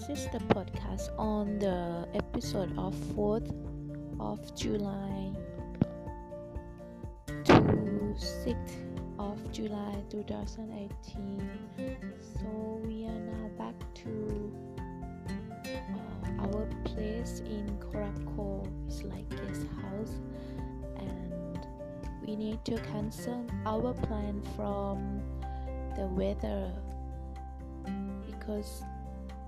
[0.00, 3.52] this is the podcast on the episode of 4th
[4.18, 5.30] of July
[7.44, 7.52] to
[8.16, 8.76] 6th
[9.18, 11.46] of July 2018.
[12.32, 18.66] So we are now back to uh, our place in Karakol.
[18.86, 20.14] It's like guest house,
[20.96, 21.66] and
[22.26, 25.20] we need to cancel our plan from
[25.94, 26.72] the weather
[28.24, 28.82] because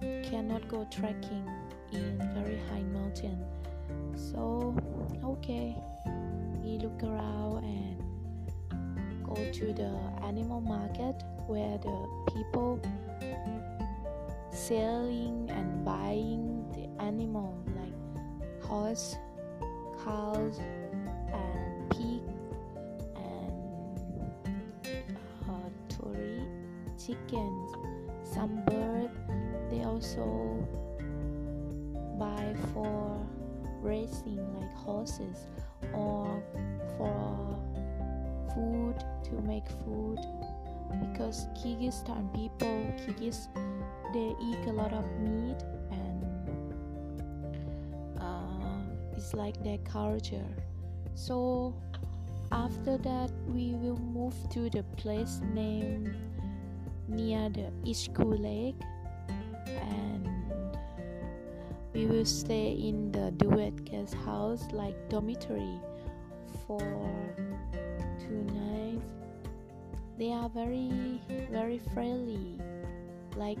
[0.00, 1.48] cannot go trekking
[1.92, 3.44] in very high mountain.
[4.14, 4.74] So
[5.24, 5.76] okay.
[6.62, 12.80] We look around and go to the animal market where the people
[14.50, 19.16] selling and buying the animal like horse
[20.04, 20.58] cows
[21.32, 22.20] and pig
[23.16, 23.98] and
[25.48, 25.70] uh,
[26.98, 27.70] chickens
[28.22, 29.10] some bird
[29.70, 30.66] they also
[32.18, 33.26] buy for
[33.80, 35.46] racing like horses
[35.92, 36.42] or
[36.96, 37.58] for
[38.54, 40.18] food to make food.
[41.00, 43.48] Because Kyrgyzstan people Kyrgyz
[44.14, 45.60] they eat a lot of meat
[45.90, 46.24] and
[48.18, 50.48] uh, it's like their culture.
[51.14, 51.74] So
[52.52, 56.16] after that we will move to the place named
[57.08, 58.80] near the Ishku Lake
[59.80, 60.78] and
[61.92, 65.80] we will stay in the duet guest house like dormitory
[66.66, 66.80] for
[68.20, 69.04] two nights.
[70.18, 72.58] They are very very friendly
[73.36, 73.58] like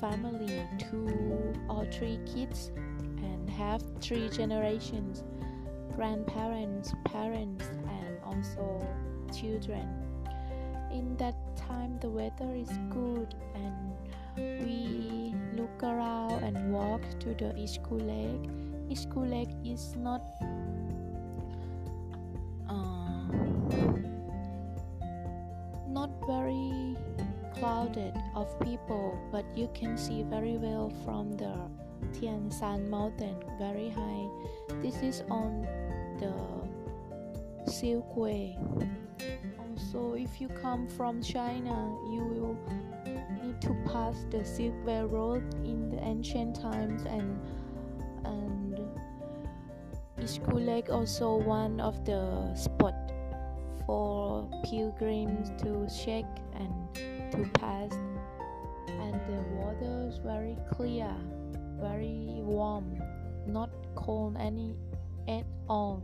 [0.00, 5.24] family two or three kids and have three generations
[5.96, 8.86] grandparents parents and also
[9.38, 9.86] children.
[10.90, 13.89] In that time the weather is good and
[14.60, 18.50] we look around and walk to the Ishku Lake.
[18.90, 20.22] Ishku Lake is not
[22.68, 23.28] uh,
[25.88, 26.96] not very
[27.58, 31.54] crowded of people, but you can see very well from the
[32.18, 34.26] Tian Shan mountain, very high.
[34.82, 35.66] This is on
[36.18, 36.32] the
[37.66, 38.58] Silk Way.
[39.58, 42.56] Also, if you come from China, you will
[43.42, 47.40] need to pass the Silk Way Road in the ancient times and
[48.24, 48.78] and
[50.18, 52.94] Ishku Lake also one of the spot
[53.86, 56.72] for pilgrims to check and
[57.32, 57.92] to pass
[58.86, 61.10] and the water is very clear
[61.80, 63.00] very warm
[63.46, 64.76] not cold any
[65.26, 66.02] at all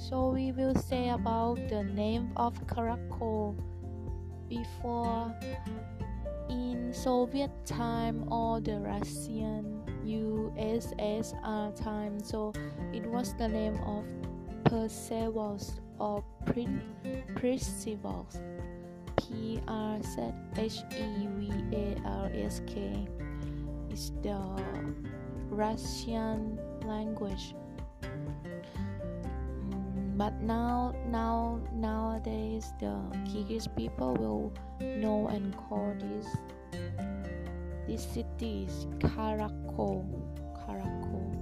[0.00, 3.54] so we will say about the name of Karakol
[4.48, 5.34] before
[6.48, 12.18] in Soviet time or the Russian USSR time.
[12.24, 12.52] So
[12.92, 14.04] it was the name of
[14.64, 16.82] Przhevalsk or Prince
[17.36, 18.40] Przhevalsk.
[19.16, 23.06] P R Z H E V A R S K
[23.92, 24.40] is the
[25.50, 27.54] Russian language
[30.20, 32.92] but now now nowadays the
[33.24, 34.52] Kyrgyz people will
[35.00, 36.28] know and call this
[37.88, 40.04] this city is Karakol
[40.60, 41.32] Karakol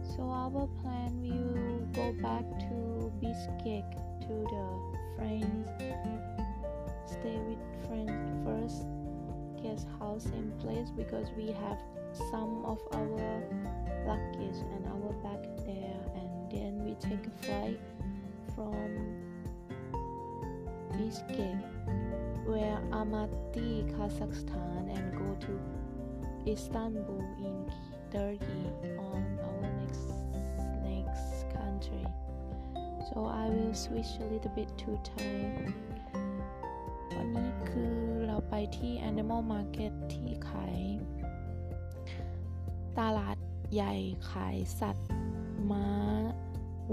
[0.00, 3.84] so our plan will go back to Bishkek
[4.24, 4.66] to the
[5.20, 5.68] friends
[7.04, 8.88] stay with friends first
[9.62, 11.76] guest house in place because we have
[12.32, 13.44] some of our
[14.08, 17.81] luggage and our bag there and then we take a flight
[18.55, 18.89] from
[20.95, 21.61] Bishkek,
[22.45, 25.53] where Almaty, Kazakhstan, and go to
[26.51, 27.57] Istanbul in
[28.11, 28.65] Turkey
[29.09, 30.05] on our next
[30.83, 32.05] next country.
[33.09, 35.35] So I will switch a little bit to Thai
[37.15, 37.95] วันนี้คือ
[38.27, 40.79] เราไปที่ Animal Market ที่ขาย
[42.99, 43.37] ตลาด
[43.73, 43.93] ใหญ่
[44.31, 45.09] ขายสัตว์
[45.71, 45.87] ม้า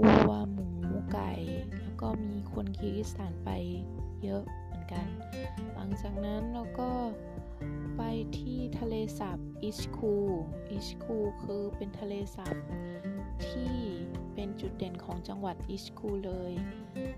[0.08, 0.68] ัวหมู
[1.12, 1.32] ไก่
[1.78, 3.50] แล้วก็มีคนคีริสถานไป
[4.22, 5.06] เยอะเหมือนกัน
[5.74, 6.90] หลังจากนั้นเราก็
[7.96, 8.02] ไป
[8.38, 10.14] ที่ทะเลสาบอิชคู
[10.70, 12.56] อิชคูคือเป็นทะเลสาบ
[13.48, 13.76] ที่
[14.34, 16.52] เป็นจุดเด่นของจังหวัดอิชคูเลย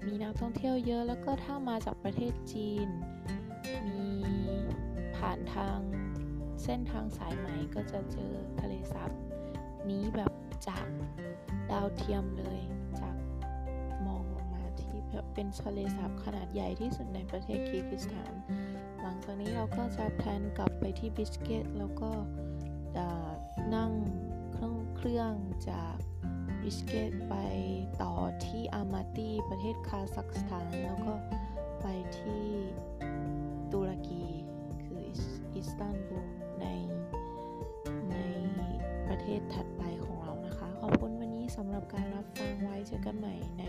[0.07, 2.89] มีนักท่องเที่ยวเยอะแล้วก็ถ้ามาจากประเทศจีน
[3.87, 4.11] มี
[5.17, 5.79] ผ่านทาง
[6.63, 9.11] เส้นทางสายไหมก็จะเจอทะเลสาบ
[9.91, 10.33] นี้แบบ
[10.69, 10.87] จาก
[11.71, 12.60] ดาวเทียมเลย
[15.35, 18.33] เป็นทะเลสาบขนาดใหญ่ที่สุดในประเทศคีร์กิสถาน
[19.01, 22.11] หลังลังจากนี้เราก็จะแพลนกลับไปที่บิสเกตแล้วก็
[23.75, 23.93] นั่ง
[24.53, 25.33] เครื่องเครื่อง
[25.71, 25.97] จาก
[26.63, 27.35] บิสเกตไป
[28.03, 28.13] ต่อ
[28.45, 31.15] ที่อามาตีประเทศคาซัคสถาน แล้วก็
[31.81, 31.87] ไป
[32.19, 32.45] ที่
[33.73, 34.25] ตุรกี
[34.83, 35.03] คือ
[35.55, 36.29] อิสตันบูล
[36.61, 36.67] ใน
[38.11, 38.17] ใน
[39.09, 43.65] ประเทศถัดไปของเรานะคะ ขอบคุณวันนี้สำหรับการรับฟังไว้เจอกันใหม่ใน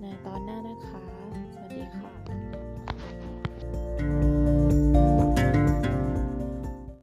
[0.00, 1.00] ในตอนหน้านะคะ
[1.52, 4.37] สวัสดีค่ะ